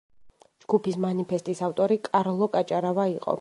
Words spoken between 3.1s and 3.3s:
იყო.